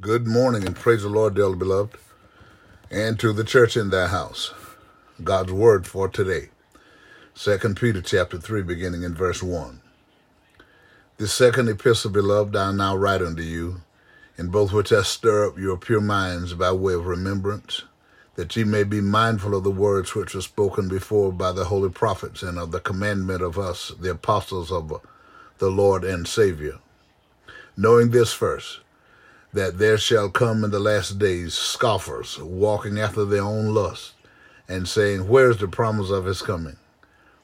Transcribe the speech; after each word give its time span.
Good 0.00 0.28
morning 0.28 0.64
and 0.64 0.76
praise 0.76 1.02
the 1.02 1.08
Lord, 1.08 1.34
dearly 1.34 1.56
beloved, 1.56 1.96
and 2.88 3.18
to 3.18 3.32
the 3.32 3.42
church 3.42 3.76
in 3.76 3.90
thy 3.90 4.06
house. 4.06 4.54
God's 5.24 5.50
word 5.50 5.88
for 5.88 6.08
today. 6.08 6.50
Second 7.34 7.76
Peter 7.76 8.00
chapter 8.00 8.38
3, 8.38 8.62
beginning 8.62 9.02
in 9.02 9.12
verse 9.12 9.42
1. 9.42 9.80
The 11.16 11.26
second 11.26 11.68
epistle, 11.68 12.12
beloved, 12.12 12.54
I 12.54 12.70
now 12.70 12.94
write 12.94 13.22
unto 13.22 13.42
you, 13.42 13.80
in 14.36 14.50
both 14.50 14.72
which 14.72 14.92
I 14.92 15.02
stir 15.02 15.48
up 15.48 15.58
your 15.58 15.76
pure 15.76 16.00
minds 16.00 16.54
by 16.54 16.70
way 16.70 16.94
of 16.94 17.06
remembrance, 17.06 17.82
that 18.36 18.54
ye 18.54 18.62
may 18.62 18.84
be 18.84 19.00
mindful 19.00 19.56
of 19.56 19.64
the 19.64 19.72
words 19.72 20.14
which 20.14 20.32
were 20.32 20.42
spoken 20.42 20.86
before 20.86 21.32
by 21.32 21.50
the 21.50 21.64
holy 21.64 21.90
prophets, 21.90 22.44
and 22.44 22.56
of 22.56 22.70
the 22.70 22.78
commandment 22.78 23.42
of 23.42 23.58
us, 23.58 23.90
the 23.98 24.12
apostles 24.12 24.70
of 24.70 24.92
the 25.58 25.72
Lord 25.72 26.04
and 26.04 26.28
Savior. 26.28 26.78
Knowing 27.76 28.12
this 28.12 28.32
first, 28.32 28.78
that 29.52 29.78
there 29.78 29.98
shall 29.98 30.28
come 30.28 30.64
in 30.64 30.70
the 30.70 30.78
last 30.78 31.18
days 31.18 31.54
scoffers, 31.54 32.38
walking 32.38 32.98
after 32.98 33.24
their 33.24 33.42
own 33.42 33.74
lust, 33.74 34.12
and 34.68 34.86
saying, 34.86 35.26
Where 35.28 35.50
is 35.50 35.58
the 35.58 35.68
promise 35.68 36.10
of 36.10 36.26
his 36.26 36.42
coming? 36.42 36.76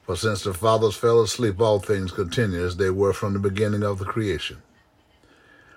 For 0.03 0.15
since 0.15 0.43
the 0.43 0.53
fathers 0.53 0.95
fell 0.95 1.21
asleep, 1.21 1.59
all 1.59 1.79
things 1.79 2.11
continue 2.11 2.63
as 2.63 2.77
they 2.77 2.91
were 2.91 3.13
from 3.13 3.33
the 3.33 3.39
beginning 3.39 3.83
of 3.83 3.97
the 3.97 4.05
creation. 4.05 4.61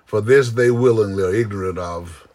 For 0.05 0.21
this 0.21 0.51
they 0.51 0.71
willingly 0.71 1.23
are 1.23 1.35
ignorant 1.35 1.79
of, 1.79 2.29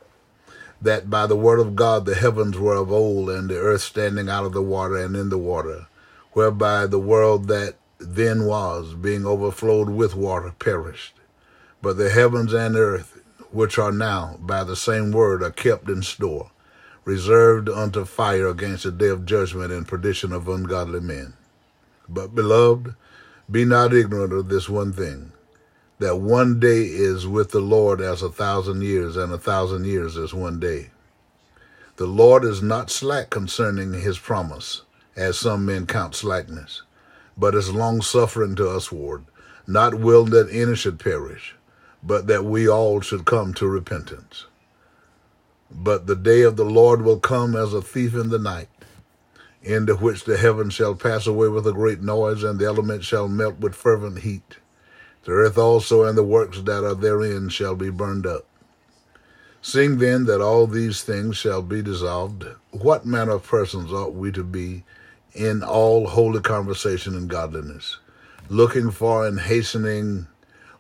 that 0.82 1.10
by 1.10 1.28
the 1.28 1.36
word 1.36 1.60
of 1.60 1.76
God 1.76 2.06
the 2.06 2.16
heavens 2.16 2.58
were 2.58 2.76
of 2.76 2.92
old, 2.92 3.30
and 3.30 3.50
the 3.50 3.58
earth 3.58 3.82
standing 3.82 4.28
out 4.28 4.46
of 4.46 4.54
the 4.54 4.62
water 4.62 4.98
and 4.98 5.16
in 5.16 5.30
the 5.30 5.38
water, 5.38 5.88
whereby 6.34 6.88
the 6.88 7.00
world 7.00 7.48
that 7.48 7.76
then 8.00 8.46
was, 8.46 8.96
being 8.96 9.26
overflowed 9.26 9.90
with 9.90 10.16
water, 10.16 10.54
perished. 10.58 11.14
But 11.82 11.98
the 11.98 12.10
heavens 12.10 12.54
and 12.54 12.76
earth, 12.76 13.23
which 13.54 13.78
are 13.78 13.92
now 13.92 14.36
by 14.40 14.64
the 14.64 14.76
same 14.76 15.12
word 15.12 15.44
are 15.44 15.52
kept 15.52 15.88
in 15.88 16.02
store, 16.02 16.50
reserved 17.06 17.70
unto 17.70 18.04
fire 18.04 18.48
against 18.48 18.84
the 18.84 18.92
day 18.92 19.10
of 19.10 19.26
judgment 19.26 19.72
and 19.72 19.88
perdition 19.88 20.32
of 20.34 20.48
ungodly 20.48 21.00
men. 21.00 21.34
But, 22.10 22.34
beloved, 22.34 22.96
be 23.50 23.64
not 23.64 23.94
ignorant 23.94 24.34
of 24.34 24.50
this 24.50 24.68
one 24.68 24.92
thing, 24.92 25.32
that 26.00 26.18
one 26.18 26.60
day 26.60 26.82
is 26.82 27.28
with 27.28 27.52
the 27.52 27.60
Lord 27.60 28.02
as 28.02 28.24
a 28.24 28.30
thousand 28.30 28.82
years, 28.82 29.16
and 29.16 29.32
a 29.32 29.38
thousand 29.38 29.86
years 29.86 30.18
as 30.18 30.34
one 30.34 30.60
day. 30.60 30.90
The 31.98 32.08
Lord 32.08 32.44
is 32.44 32.64
not 32.64 32.90
slack 32.90 33.30
concerning 33.30 33.94
his 33.94 34.18
promise, 34.18 34.82
as 35.16 35.38
some 35.38 35.66
men 35.66 35.86
count 35.86 36.16
slackness, 36.16 36.82
but 37.38 37.54
is 37.54 37.72
longsuffering 37.72 38.56
to 38.56 38.64
usward, 38.64 39.26
not 39.68 39.94
willing 39.94 40.32
that 40.32 40.50
any 40.50 40.76
should 40.76 41.00
perish, 41.00 41.56
but 42.06 42.28
that 42.28 42.44
we 42.44 42.68
all 42.68 43.02
should 43.02 43.26
come 43.26 43.54
to 43.54 43.68
repentance. 43.68 44.46
But 45.72 46.06
the 46.06 46.16
day 46.16 46.42
of 46.42 46.58
the 46.58 46.66
Lord 46.66 47.02
will 47.02 47.20
come 47.20 47.56
as 47.56 47.74
a 47.74 47.82
thief 47.82 48.14
in 48.14 48.30
the 48.30 48.40
night, 48.40 48.70
into 49.62 49.96
which 49.96 50.26
the 50.26 50.38
heavens 50.38 50.74
shall 50.74 50.96
pass 50.96 51.26
away 51.26 51.48
with 51.48 51.66
a 51.66 51.74
great 51.74 52.02
noise, 52.02 52.44
and 52.44 52.60
the 52.60 52.66
elements 52.66 53.06
shall 53.06 53.28
melt 53.28 53.60
with 53.60 53.74
fervent 53.74 54.20
heat. 54.20 54.58
The 55.24 55.32
earth 55.32 55.58
also 55.58 56.04
and 56.04 56.18
the 56.18 56.24
works 56.24 56.62
that 56.62 56.84
are 56.84 56.96
therein 56.96 57.48
shall 57.50 57.76
be 57.76 57.90
burned 57.90 58.28
up. 58.28 58.46
Seeing 59.62 60.00
then 60.00 60.26
that 60.26 60.42
all 60.42 60.68
these 60.68 61.04
things 61.04 61.38
shall 61.38 61.62
be 61.62 61.82
dissolved, 61.82 62.46
what 62.72 63.06
manner 63.06 63.36
of 63.36 63.48
persons 63.48 63.94
ought 63.94 64.14
we 64.14 64.30
to 64.34 64.44
be 64.44 64.84
in 65.34 65.64
all 65.64 66.08
holy 66.08 66.42
conversation 66.42 67.16
and 67.16 67.30
godliness, 67.30 67.98
looking 68.50 68.92
for 68.92 69.26
and 69.26 69.40
hastening 69.40 70.28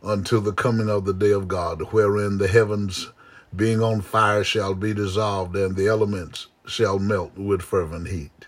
until 0.04 0.42
the 0.42 0.52
coming 0.52 0.90
of 0.90 1.06
the 1.06 1.14
day 1.14 1.32
of 1.32 1.48
God, 1.48 1.82
wherein 1.94 2.38
the 2.38 2.48
heavens 2.48 3.10
being 3.56 3.82
on 3.82 4.02
fire 4.02 4.44
shall 4.44 4.74
be 4.74 4.94
dissolved, 4.94 5.56
and 5.56 5.76
the 5.76 5.88
elements 5.88 6.48
shall 6.66 7.00
melt 7.00 7.38
with 7.38 7.62
fervent 7.62 8.08
heat. 8.08 8.48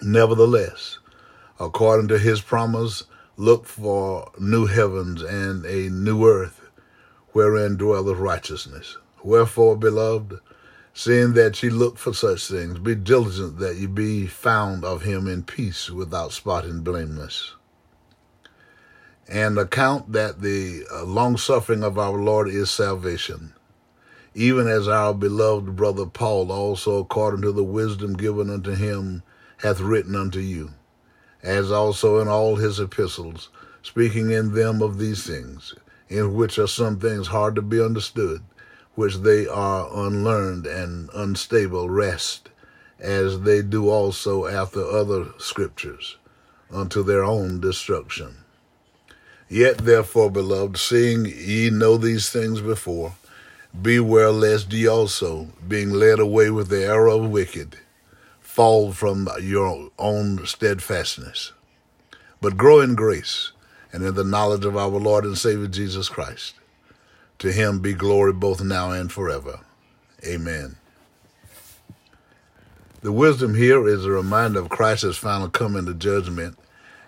Nevertheless, 0.00 0.98
according 1.58 2.08
to 2.08 2.18
his 2.18 2.40
promise, 2.40 3.04
look 3.36 3.66
for 3.66 4.30
new 4.38 4.66
heavens 4.66 5.22
and 5.22 5.64
a 5.64 5.88
new 5.88 6.26
earth, 6.26 6.60
wherein 7.32 7.76
dwelleth 7.76 8.18
righteousness. 8.18 8.98
Wherefore, 9.24 9.76
beloved, 9.76 10.38
seeing 10.92 11.32
that 11.34 11.62
ye 11.62 11.70
look 11.70 11.96
for 11.98 12.12
such 12.12 12.46
things, 12.46 12.78
be 12.78 12.94
diligent 12.94 13.58
that 13.58 13.76
ye 13.76 13.86
be 13.86 14.26
found 14.26 14.84
of 14.84 15.02
him 15.02 15.26
in 15.26 15.42
peace, 15.42 15.90
without 15.90 16.32
spot 16.32 16.64
and 16.64 16.84
blameless 16.84 17.54
and 19.28 19.58
account 19.58 20.12
that 20.12 20.40
the 20.40 20.84
uh, 20.92 21.04
long 21.04 21.36
suffering 21.36 21.82
of 21.82 21.98
our 21.98 22.18
Lord 22.18 22.48
is 22.48 22.70
salvation, 22.70 23.54
even 24.34 24.66
as 24.66 24.88
our 24.88 25.14
beloved 25.14 25.76
brother 25.76 26.06
Paul 26.06 26.50
also, 26.50 26.98
according 26.98 27.42
to 27.42 27.52
the 27.52 27.64
wisdom 27.64 28.14
given 28.14 28.50
unto 28.50 28.72
him, 28.72 29.22
hath 29.58 29.80
written 29.80 30.16
unto 30.16 30.40
you, 30.40 30.72
as 31.42 31.70
also 31.70 32.18
in 32.18 32.28
all 32.28 32.56
his 32.56 32.80
epistles, 32.80 33.48
speaking 33.82 34.30
in 34.30 34.54
them 34.54 34.82
of 34.82 34.98
these 34.98 35.24
things, 35.24 35.74
in 36.08 36.34
which 36.34 36.58
are 36.58 36.66
some 36.66 36.98
things 36.98 37.28
hard 37.28 37.54
to 37.54 37.62
be 37.62 37.80
understood, 37.80 38.42
which 38.94 39.16
they 39.18 39.46
are 39.46 39.88
unlearned 39.94 40.66
and 40.66 41.08
unstable 41.14 41.88
wrest, 41.88 42.50
as 42.98 43.40
they 43.40 43.62
do 43.62 43.88
also 43.88 44.46
after 44.46 44.84
other 44.84 45.26
scriptures, 45.38 46.16
unto 46.70 47.02
their 47.02 47.24
own 47.24 47.60
destruction. 47.60 48.36
Yet, 49.52 49.84
therefore, 49.84 50.30
beloved, 50.30 50.78
seeing 50.78 51.26
ye 51.26 51.68
know 51.68 51.98
these 51.98 52.30
things 52.30 52.62
before, 52.62 53.16
beware 53.82 54.30
lest 54.30 54.72
ye 54.72 54.86
also, 54.86 55.48
being 55.68 55.90
led 55.90 56.18
away 56.18 56.48
with 56.48 56.70
the 56.70 56.86
error 56.86 57.08
of 57.08 57.28
wicked, 57.28 57.76
fall 58.40 58.92
from 58.92 59.28
your 59.42 59.90
own 59.98 60.46
steadfastness. 60.46 61.52
But 62.40 62.56
grow 62.56 62.80
in 62.80 62.94
grace 62.94 63.52
and 63.92 64.02
in 64.02 64.14
the 64.14 64.24
knowledge 64.24 64.64
of 64.64 64.74
our 64.74 64.88
Lord 64.88 65.26
and 65.26 65.36
Savior 65.36 65.66
Jesus 65.66 66.08
Christ. 66.08 66.54
To 67.40 67.52
him 67.52 67.80
be 67.80 67.92
glory 67.92 68.32
both 68.32 68.62
now 68.62 68.90
and 68.90 69.12
forever. 69.12 69.60
Amen. 70.26 70.76
The 73.02 73.12
wisdom 73.12 73.54
here 73.54 73.86
is 73.86 74.06
a 74.06 74.10
reminder 74.10 74.60
of 74.60 74.70
Christ's 74.70 75.18
final 75.18 75.50
coming 75.50 75.84
to 75.84 75.92
judgment 75.92 76.56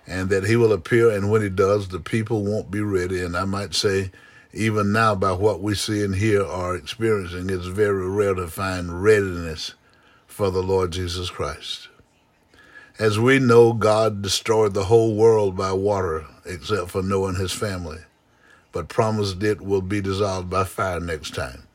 and 0.06 0.28
that 0.30 0.44
he 0.44 0.56
will 0.56 0.72
appear. 0.72 1.10
And 1.10 1.30
when 1.30 1.42
he 1.42 1.48
does, 1.48 1.88
the 1.88 2.00
people 2.00 2.44
won't 2.44 2.70
be 2.70 2.80
ready. 2.80 3.22
And 3.22 3.36
I 3.36 3.44
might 3.44 3.74
say, 3.74 4.10
even 4.52 4.92
now, 4.92 5.14
by 5.14 5.32
what 5.32 5.60
we 5.60 5.74
see 5.74 6.04
and 6.04 6.14
hear 6.14 6.42
or 6.42 6.76
experiencing, 6.76 7.50
it's 7.50 7.66
very 7.66 8.08
rare 8.08 8.34
to 8.34 8.46
find 8.46 9.02
readiness 9.02 9.74
for 10.26 10.50
the 10.50 10.62
Lord 10.62 10.92
Jesus 10.92 11.30
Christ. 11.30 11.88
As 12.98 13.18
we 13.18 13.40
know, 13.40 13.72
God 13.72 14.22
destroyed 14.22 14.74
the 14.74 14.84
whole 14.84 15.16
world 15.16 15.56
by 15.56 15.72
water 15.72 16.26
except 16.44 16.90
for 16.90 17.02
Noah 17.02 17.30
and 17.30 17.38
his 17.38 17.52
family, 17.52 17.98
but 18.70 18.88
promised 18.88 19.42
it 19.42 19.60
will 19.60 19.80
be 19.80 20.00
dissolved 20.00 20.48
by 20.48 20.62
fire 20.64 21.00
next 21.00 21.34
time. 21.34 21.66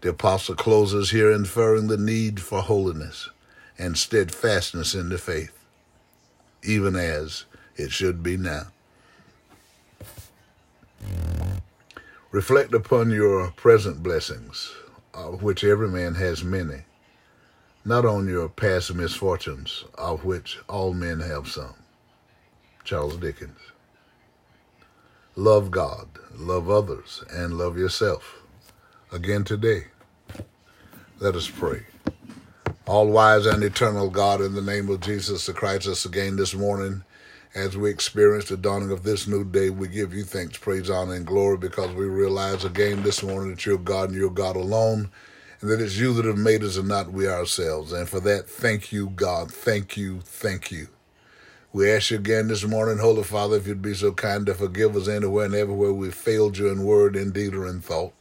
The 0.00 0.10
apostle 0.10 0.56
closes 0.56 1.10
here 1.10 1.30
inferring 1.30 1.86
the 1.86 1.96
need 1.96 2.40
for 2.40 2.62
holiness 2.62 3.30
and 3.78 3.96
steadfastness 3.96 4.94
in 4.94 5.08
the 5.08 5.18
faith 5.18 5.57
even 6.62 6.96
as 6.96 7.44
it 7.76 7.90
should 7.90 8.22
be 8.22 8.36
now. 8.36 8.68
Reflect 12.30 12.74
upon 12.74 13.10
your 13.10 13.50
present 13.52 14.02
blessings, 14.02 14.74
of 15.14 15.42
which 15.42 15.64
every 15.64 15.88
man 15.88 16.14
has 16.14 16.44
many, 16.44 16.82
not 17.84 18.04
on 18.04 18.28
your 18.28 18.48
past 18.48 18.94
misfortunes, 18.94 19.84
of 19.96 20.24
which 20.24 20.58
all 20.68 20.92
men 20.92 21.20
have 21.20 21.48
some. 21.48 21.74
Charles 22.84 23.16
Dickens. 23.16 23.58
Love 25.36 25.70
God, 25.70 26.08
love 26.34 26.68
others, 26.68 27.22
and 27.30 27.56
love 27.56 27.78
yourself. 27.78 28.42
Again 29.12 29.44
today, 29.44 29.86
let 31.20 31.34
us 31.34 31.48
pray. 31.48 31.86
All 32.88 33.08
wise 33.08 33.44
and 33.44 33.62
eternal 33.62 34.08
God, 34.08 34.40
in 34.40 34.54
the 34.54 34.62
name 34.62 34.88
of 34.88 35.00
Jesus 35.00 35.44
the 35.44 35.52
Christ, 35.52 35.86
us 35.86 36.06
again 36.06 36.36
this 36.36 36.54
morning 36.54 37.04
as 37.54 37.76
we 37.76 37.90
experience 37.90 38.46
the 38.46 38.56
dawning 38.56 38.90
of 38.90 39.02
this 39.02 39.26
new 39.26 39.44
day, 39.44 39.68
we 39.68 39.88
give 39.88 40.14
you 40.14 40.24
thanks, 40.24 40.56
praise, 40.56 40.88
honor, 40.88 41.12
and 41.12 41.26
glory 41.26 41.58
because 41.58 41.94
we 41.94 42.06
realize 42.06 42.64
again 42.64 43.02
this 43.02 43.22
morning 43.22 43.50
that 43.50 43.66
you're 43.66 43.76
God 43.76 44.08
and 44.08 44.18
you're 44.18 44.30
God 44.30 44.56
alone, 44.56 45.10
and 45.60 45.70
that 45.70 45.82
it's 45.82 45.98
you 45.98 46.14
that 46.14 46.24
have 46.24 46.38
made 46.38 46.64
us 46.64 46.78
and 46.78 46.88
not 46.88 47.12
we 47.12 47.28
ourselves. 47.28 47.92
And 47.92 48.08
for 48.08 48.20
that, 48.20 48.48
thank 48.48 48.90
you, 48.90 49.10
God. 49.10 49.52
Thank 49.52 49.98
you, 49.98 50.20
thank 50.22 50.72
you. 50.72 50.88
We 51.74 51.92
ask 51.92 52.10
you 52.10 52.16
again 52.16 52.48
this 52.48 52.64
morning, 52.64 52.96
Holy 52.96 53.22
Father, 53.22 53.56
if 53.56 53.66
you'd 53.66 53.82
be 53.82 53.92
so 53.92 54.12
kind 54.12 54.46
to 54.46 54.54
forgive 54.54 54.96
us 54.96 55.08
anywhere 55.08 55.44
and 55.44 55.54
everywhere 55.54 55.92
we 55.92 56.10
failed 56.10 56.56
you 56.56 56.70
in 56.70 56.84
word, 56.84 57.16
in 57.16 57.32
deed, 57.32 57.54
or 57.54 57.66
in 57.68 57.82
thought 57.82 58.14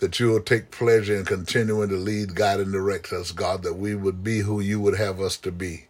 that 0.00 0.20
you 0.20 0.28
will 0.28 0.40
take 0.40 0.70
pleasure 0.70 1.16
in 1.16 1.24
continuing 1.24 1.88
to 1.90 1.96
lead, 1.96 2.34
guide, 2.34 2.60
and 2.60 2.72
direct 2.72 3.12
us, 3.12 3.32
God, 3.32 3.62
that 3.64 3.74
we 3.74 3.94
would 3.94 4.24
be 4.24 4.40
who 4.40 4.60
you 4.60 4.80
would 4.80 4.98
have 4.98 5.20
us 5.20 5.36
to 5.38 5.52
be 5.52 5.86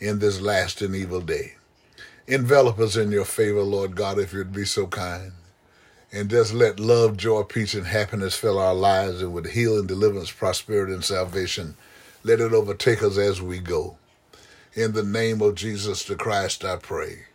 in 0.00 0.18
this 0.20 0.40
last 0.40 0.82
and 0.82 0.94
evil 0.94 1.20
day. 1.20 1.54
Envelop 2.28 2.78
us 2.78 2.96
in 2.96 3.12
your 3.12 3.24
favor, 3.26 3.62
Lord 3.62 3.96
God, 3.96 4.18
if 4.18 4.32
you'd 4.32 4.52
be 4.52 4.64
so 4.66 4.86
kind. 4.86 5.32
and 6.12 6.30
just 6.30 6.54
let 6.54 6.80
love, 6.80 7.16
joy, 7.16 7.42
peace, 7.42 7.74
and 7.74 7.86
happiness 7.86 8.36
fill 8.36 8.58
our 8.58 8.74
lives, 8.74 9.22
and 9.22 9.32
with 9.34 9.50
healing, 9.52 9.86
deliverance, 9.86 10.30
prosperity, 10.32 10.92
and 10.94 11.04
salvation, 11.04 11.76
let 12.24 12.40
it 12.40 12.52
overtake 12.52 13.02
us 13.02 13.18
as 13.18 13.42
we 13.42 13.58
go. 13.58 13.98
In 14.74 14.92
the 14.92 15.02
name 15.04 15.42
of 15.42 15.56
Jesus 15.56 16.04
the 16.04 16.16
Christ, 16.16 16.64
I 16.64 16.76
pray. 16.76 17.26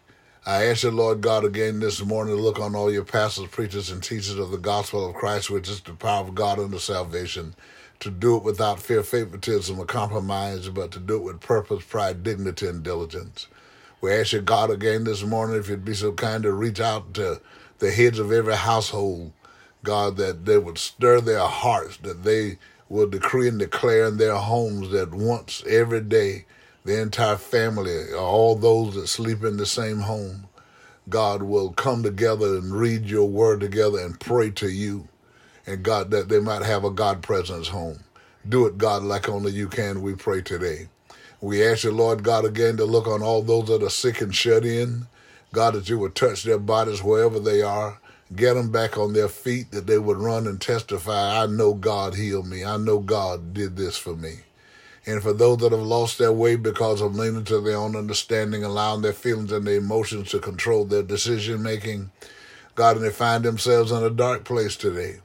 I 0.50 0.66
ask 0.66 0.82
you, 0.82 0.90
Lord 0.90 1.22
God, 1.22 1.46
again 1.46 1.80
this 1.80 2.04
morning 2.04 2.36
to 2.36 2.42
look 2.42 2.60
on 2.60 2.76
all 2.76 2.92
your 2.92 3.04
pastors, 3.04 3.46
preachers, 3.50 3.92
and 3.92 4.02
teachers 4.02 4.40
of 4.40 4.50
the 4.50 4.58
gospel 4.58 5.08
of 5.08 5.14
Christ, 5.14 5.52
which 5.52 5.70
is 5.70 5.80
the 5.80 5.94
power 5.94 6.26
of 6.26 6.34
God 6.34 6.58
unto 6.58 6.80
salvation, 6.80 7.54
to 8.00 8.10
do 8.10 8.36
it 8.36 8.42
without 8.42 8.80
fear, 8.80 9.04
favoritism, 9.04 9.78
or 9.78 9.86
compromise, 9.86 10.68
but 10.70 10.90
to 10.94 11.00
do 11.00 11.18
it 11.18 11.24
with 11.24 11.40
purpose, 11.40 11.84
pride, 11.84 12.24
dignity, 12.24 12.66
and 12.66 12.82
diligence. 12.82 13.46
We 14.02 14.12
ask 14.12 14.34
you, 14.34 14.42
God, 14.42 14.72
again 14.72 15.04
this 15.04 15.22
morning, 15.22 15.56
if 15.56 15.70
you'd 15.70 15.86
be 15.86 15.94
so 15.94 16.14
kind 16.14 16.42
to 16.42 16.52
reach 16.52 16.80
out 16.80 17.14
to 17.14 17.42
the 17.78 17.92
heads 17.92 18.18
of 18.18 18.32
every 18.32 18.56
household, 18.56 19.34
God, 19.84 20.18
that 20.18 20.46
they 20.46 20.58
would 20.58 20.80
stir 20.80 21.22
their 21.22 21.46
hearts, 21.46 21.98
that 21.98 22.24
they 22.24 22.58
will 22.90 23.08
decree 23.08 23.50
and 23.50 23.60
declare 23.60 24.06
in 24.06 24.18
their 24.18 24.38
homes 24.38 24.90
that 24.90 25.14
once 25.14 25.64
every 25.68 26.02
day, 26.02 26.46
the 26.90 27.00
entire 27.00 27.38
family, 27.38 28.12
all 28.14 28.56
those 28.56 28.96
that 28.96 29.08
sleep 29.08 29.44
in 29.44 29.58
the 29.58 29.66
same 29.68 30.00
home, 30.00 30.48
God 31.08 31.44
will 31.44 31.72
come 31.72 32.02
together 32.02 32.58
and 32.58 32.74
read 32.74 33.06
your 33.06 33.30
word 33.30 33.60
together 33.60 34.00
and 34.00 34.20
pray 34.20 34.50
to 34.52 34.70
you. 34.70 35.08
And 35.68 35.84
God, 35.84 36.10
that 36.10 36.30
they 36.30 36.40
might 36.40 36.64
have 36.64 36.84
a 36.84 36.90
God 36.90 37.22
presence 37.22 37.68
home. 37.68 38.00
Do 38.48 38.66
it, 38.66 38.80
God, 38.80 39.04
like 39.04 39.30
only 39.30 39.52
you 39.52 39.68
can, 39.68 40.02
we 40.02 40.16
pray 40.16 40.42
today. 40.42 40.90
We 41.42 41.64
ask 41.64 41.84
you, 41.84 41.92
Lord 41.92 42.24
God, 42.24 42.44
again 42.44 42.78
to 42.78 42.86
look 42.86 43.06
on 43.06 43.22
all 43.22 43.44
those 43.44 43.68
that 43.68 43.84
are 43.84 43.90
sick 43.90 44.20
and 44.20 44.34
shut 44.34 44.66
in. 44.66 45.06
God, 45.54 45.76
that 45.76 45.90
you 45.90 46.00
would 46.00 46.16
touch 46.16 46.42
their 46.42 46.58
bodies 46.58 47.04
wherever 47.04 47.40
they 47.40 47.62
are, 47.62 48.00
get 48.36 48.56
them 48.56 48.72
back 48.72 48.98
on 48.98 49.14
their 49.14 49.30
feet, 49.30 49.70
that 49.72 49.86
they 49.86 50.00
would 50.00 50.18
run 50.18 50.48
and 50.48 50.60
testify, 50.60 51.44
I 51.44 51.46
know 51.46 51.76
God 51.76 52.16
healed 52.16 52.48
me. 52.48 52.66
I 52.66 52.78
know 52.78 52.98
God 52.98 53.54
did 53.54 53.78
this 53.78 53.96
for 53.96 54.16
me. 54.16 54.40
And 55.06 55.22
for 55.22 55.34
those 55.34 55.58
that 55.60 55.72
have 55.72 55.82
lost 55.82 56.18
their 56.18 56.32
way 56.32 56.56
because 56.56 57.02
of 57.02 57.16
leaning 57.16 57.46
to 57.46 57.62
their 57.62 57.78
own 57.78 57.96
understanding, 57.96 58.64
allowing 58.64 59.02
their 59.02 59.14
feelings 59.14 59.52
and 59.52 59.66
their 59.66 59.78
emotions 59.78 60.30
to 60.32 60.40
control 60.40 60.86
their 60.86 61.04
decision 61.04 61.64
making, 61.64 62.12
God, 62.76 62.98
and 62.98 63.06
they 63.06 63.10
find 63.10 63.44
themselves 63.44 63.92
in 63.92 64.04
a 64.04 64.10
dark 64.10 64.44
place 64.44 64.76
today. 64.76 65.20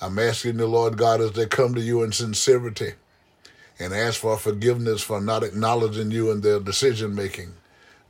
I'm 0.00 0.18
asking 0.18 0.58
the 0.58 0.66
Lord 0.66 0.96
God 0.98 1.20
as 1.20 1.32
they 1.32 1.46
come 1.46 1.74
to 1.74 1.80
you 1.80 2.02
in 2.02 2.12
sincerity 2.12 2.92
and 3.78 3.92
ask 3.92 4.20
for 4.20 4.36
forgiveness 4.36 5.02
for 5.02 5.20
not 5.20 5.42
acknowledging 5.42 6.10
you 6.10 6.30
in 6.30 6.40
their 6.40 6.60
decision 6.60 7.14
making. 7.14 7.54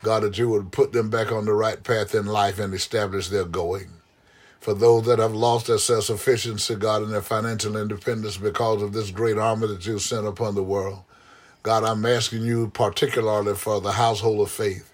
God, 0.02 0.22
that 0.22 0.38
you 0.38 0.48
would 0.50 0.72
put 0.72 0.92
them 0.92 1.08
back 1.08 1.32
on 1.32 1.46
the 1.46 1.52
right 1.52 1.82
path 1.82 2.14
in 2.14 2.26
life 2.26 2.58
and 2.58 2.74
establish 2.74 3.28
their 3.28 3.44
going. 3.44 3.88
For 4.64 4.72
those 4.72 5.04
that 5.04 5.18
have 5.18 5.34
lost 5.34 5.66
their 5.66 5.76
self 5.76 6.04
sufficiency, 6.04 6.74
God, 6.74 7.02
and 7.02 7.12
their 7.12 7.20
financial 7.20 7.76
independence 7.76 8.38
because 8.38 8.80
of 8.80 8.94
this 8.94 9.10
great 9.10 9.36
armor 9.36 9.66
that 9.66 9.84
you 9.84 9.98
sent 9.98 10.26
upon 10.26 10.54
the 10.54 10.62
world, 10.62 11.00
God, 11.62 11.84
I'm 11.84 12.06
asking 12.06 12.44
you 12.44 12.68
particularly 12.70 13.56
for 13.56 13.82
the 13.82 13.92
household 13.92 14.40
of 14.40 14.50
faith 14.50 14.90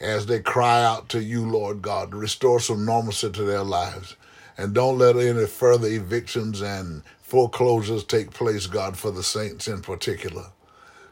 as 0.00 0.26
they 0.26 0.40
cry 0.40 0.82
out 0.82 1.08
to 1.10 1.22
you, 1.22 1.48
Lord 1.48 1.82
God, 1.82 2.10
to 2.10 2.16
restore 2.16 2.58
some 2.58 2.84
normalcy 2.84 3.30
to 3.30 3.44
their 3.44 3.62
lives. 3.62 4.16
And 4.58 4.74
don't 4.74 4.98
let 4.98 5.14
any 5.14 5.46
further 5.46 5.86
evictions 5.86 6.60
and 6.60 7.04
foreclosures 7.20 8.02
take 8.02 8.32
place, 8.32 8.66
God, 8.66 8.96
for 8.96 9.12
the 9.12 9.22
saints 9.22 9.68
in 9.68 9.82
particular. 9.82 10.46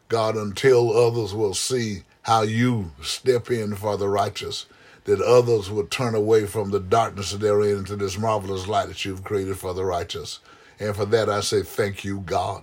God, 0.09 0.35
until 0.35 0.97
others 0.97 1.33
will 1.33 1.55
see 1.55 2.03
how 2.23 2.43
you 2.43 2.91
step 3.03 3.53
in 3.53 3.77
for 3.77 3.97
the 3.97 4.09
righteous, 4.09 4.67
that 5.05 5.21
others 5.21 5.71
would 5.71 5.91
turn 5.91 6.15
away 6.15 6.47
from 6.47 6.71
the 6.71 6.81
darkness 6.81 7.33
that 7.33 7.39
they're 7.39 7.63
in 7.63 7.79
into 7.79 7.97
this 7.97 8.19
marvelous 8.19 8.67
light 8.67 8.89
that 8.89 9.05
you've 9.05 9.25
created 9.25 9.59
for 9.59 9.75
the 9.75 9.85
righteous. 9.85 10.41
And 10.79 10.95
for 10.95 11.07
that, 11.07 11.29
I 11.29 11.41
say 11.41 11.63
thank 11.63 12.05
you, 12.05 12.21
God. 12.21 12.63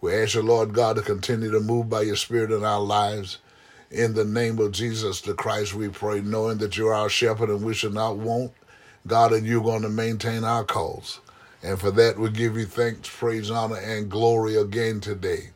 We 0.00 0.14
ask 0.14 0.34
you, 0.34 0.42
Lord 0.42 0.74
God, 0.74 0.96
to 0.96 1.02
continue 1.02 1.50
to 1.50 1.60
move 1.60 1.88
by 1.88 2.02
your 2.02 2.16
Spirit 2.16 2.52
in 2.52 2.64
our 2.64 2.80
lives. 2.80 3.38
In 3.90 4.14
the 4.14 4.24
name 4.24 4.58
of 4.58 4.72
Jesus 4.72 5.20
the 5.20 5.32
Christ, 5.32 5.74
we 5.74 5.88
pray, 5.88 6.20
knowing 6.20 6.58
that 6.58 6.76
you're 6.76 6.94
our 6.94 7.08
shepherd 7.08 7.48
and 7.48 7.64
we 7.64 7.72
shall 7.74 7.90
not 7.90 8.16
want, 8.16 8.52
God, 9.06 9.32
and 9.32 9.46
you're 9.46 9.62
going 9.62 9.82
to 9.82 9.88
maintain 9.88 10.44
our 10.44 10.64
cause. 10.64 11.20
And 11.62 11.80
for 11.80 11.90
that, 11.92 12.18
we 12.18 12.30
give 12.30 12.56
you 12.56 12.66
thanks, 12.66 13.08
praise, 13.08 13.50
honor, 13.50 13.76
and 13.76 14.10
glory 14.10 14.56
again 14.56 15.00
today. 15.00 15.50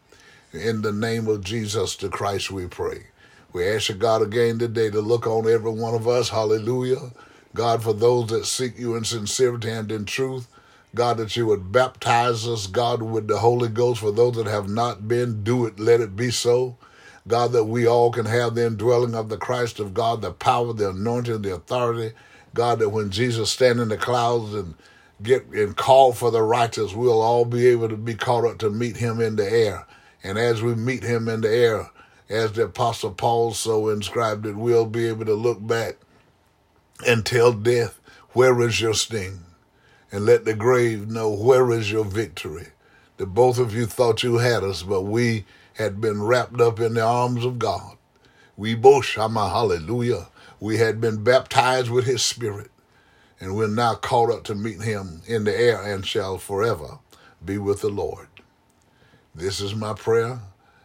In 0.52 0.82
the 0.82 0.92
name 0.92 1.28
of 1.28 1.44
Jesus 1.44 1.96
the 1.96 2.08
Christ, 2.08 2.50
we 2.50 2.66
pray. 2.66 3.09
We 3.52 3.66
ask 3.68 3.88
you, 3.88 3.96
God, 3.96 4.22
again 4.22 4.58
today 4.58 4.90
to 4.90 5.00
look 5.00 5.26
on 5.26 5.50
every 5.50 5.72
one 5.72 5.94
of 5.94 6.06
us. 6.06 6.28
Hallelujah. 6.28 7.10
God, 7.54 7.82
for 7.82 7.92
those 7.92 8.28
that 8.28 8.46
seek 8.46 8.78
you 8.78 8.94
in 8.94 9.04
sincerity 9.04 9.70
and 9.70 9.90
in 9.90 10.04
truth, 10.04 10.46
God, 10.94 11.16
that 11.16 11.36
you 11.36 11.46
would 11.46 11.72
baptize 11.72 12.46
us, 12.46 12.66
God, 12.68 13.02
with 13.02 13.26
the 13.26 13.38
Holy 13.38 13.68
Ghost. 13.68 14.00
For 14.00 14.12
those 14.12 14.36
that 14.36 14.46
have 14.46 14.68
not 14.68 15.08
been, 15.08 15.42
do 15.42 15.66
it, 15.66 15.80
let 15.80 16.00
it 16.00 16.14
be 16.14 16.30
so. 16.30 16.76
God, 17.26 17.52
that 17.52 17.64
we 17.64 17.86
all 17.86 18.10
can 18.10 18.26
have 18.26 18.54
the 18.54 18.66
indwelling 18.66 19.14
of 19.14 19.28
the 19.28 19.36
Christ 19.36 19.80
of 19.80 19.94
God, 19.94 20.22
the 20.22 20.32
power, 20.32 20.72
the 20.72 20.90
anointing, 20.90 21.42
the 21.42 21.54
authority. 21.54 22.14
God, 22.54 22.78
that 22.78 22.90
when 22.90 23.10
Jesus 23.10 23.50
stand 23.50 23.80
in 23.80 23.88
the 23.88 23.96
clouds 23.96 24.54
and 24.54 24.74
get 25.22 25.46
and 25.48 25.76
call 25.76 26.12
for 26.12 26.30
the 26.30 26.42
righteous, 26.42 26.94
we'll 26.94 27.20
all 27.20 27.44
be 27.44 27.66
able 27.68 27.88
to 27.88 27.96
be 27.96 28.14
caught 28.14 28.44
up 28.44 28.58
to 28.58 28.70
meet 28.70 28.96
him 28.96 29.20
in 29.20 29.36
the 29.36 29.48
air. 29.48 29.86
And 30.22 30.38
as 30.38 30.62
we 30.62 30.74
meet 30.74 31.02
him 31.02 31.28
in 31.28 31.42
the 31.42 31.50
air, 31.50 31.90
as 32.30 32.52
the 32.52 32.64
Apostle 32.64 33.10
Paul 33.10 33.52
so 33.52 33.88
inscribed 33.88 34.46
it, 34.46 34.56
we'll 34.56 34.86
be 34.86 35.06
able 35.08 35.24
to 35.26 35.34
look 35.34 35.66
back 35.66 35.96
and 37.06 37.26
tell 37.26 37.52
death, 37.52 38.00
where 38.30 38.60
is 38.62 38.80
your 38.80 38.94
sting? 38.94 39.40
And 40.12 40.24
let 40.24 40.44
the 40.44 40.54
grave 40.54 41.08
know, 41.08 41.28
where 41.28 41.70
is 41.72 41.90
your 41.90 42.04
victory? 42.04 42.68
That 43.16 43.26
both 43.26 43.58
of 43.58 43.74
you 43.74 43.86
thought 43.86 44.22
you 44.22 44.38
had 44.38 44.64
us, 44.64 44.82
but 44.82 45.02
we 45.02 45.44
had 45.74 46.00
been 46.00 46.22
wrapped 46.22 46.60
up 46.60 46.80
in 46.80 46.94
the 46.94 47.02
arms 47.04 47.44
of 47.44 47.58
God. 47.58 47.96
We 48.56 48.74
both, 48.74 49.04
Shama, 49.04 49.48
hallelujah. 49.48 50.28
We 50.60 50.78
had 50.78 51.00
been 51.00 51.24
baptized 51.24 51.90
with 51.90 52.06
his 52.06 52.22
spirit, 52.22 52.70
and 53.40 53.56
we're 53.56 53.68
now 53.68 53.94
caught 53.94 54.30
up 54.30 54.44
to 54.44 54.54
meet 54.54 54.82
him 54.82 55.22
in 55.26 55.44
the 55.44 55.58
air 55.58 55.82
and 55.82 56.06
shall 56.06 56.38
forever 56.38 56.98
be 57.44 57.58
with 57.58 57.80
the 57.80 57.88
Lord. 57.88 58.28
This 59.34 59.60
is 59.60 59.74
my 59.74 59.94
prayer, 59.94 60.40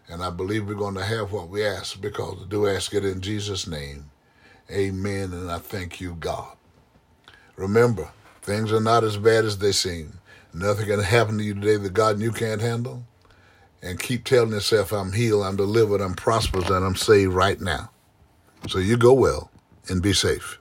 and 0.08 0.24
I 0.24 0.30
believe 0.30 0.68
we're 0.68 0.76
going 0.76 0.96
to 0.96 1.06
have 1.06 1.32
what 1.32 1.50
we 1.50 1.66
ask 1.66 2.00
because 2.00 2.46
do 2.48 2.68
ask 2.68 2.94
it 2.94 3.06
in 3.06 3.22
Jesus' 3.22 3.68
name. 3.68 4.12
Amen, 4.72 5.34
and 5.34 5.52
I 5.52 5.60
thank 5.60 6.02
you, 6.02 6.16
God. 6.16 6.56
Remember, 7.56 8.10
things 8.42 8.72
are 8.72 8.82
not 8.82 9.04
as 9.04 9.18
bad 9.18 9.46
as 9.46 9.60
they 9.60 9.72
seem. 9.72 10.20
Nothing 10.54 10.88
can 10.88 11.00
happen 11.02 11.38
to 11.38 11.44
you 11.44 11.54
today 11.54 11.78
that 11.78 11.94
God 11.94 12.16
and 12.16 12.22
you 12.22 12.32
can't 12.32 12.62
handle. 12.62 13.04
And 13.82 14.00
keep 14.00 14.24
telling 14.24 14.52
yourself, 14.52 14.92
I'm 14.92 15.12
healed, 15.12 15.46
I'm 15.46 15.56
delivered, 15.58 16.02
I'm 16.02 16.16
prosperous, 16.16 16.70
and 16.70 16.84
I'm 16.84 16.96
saved 16.96 17.34
right 17.34 17.60
now. 17.62 17.92
So 18.68 18.80
you 18.80 18.98
go 18.98 19.14
well 19.14 19.52
and 19.90 20.02
be 20.02 20.14
safe. 20.14 20.60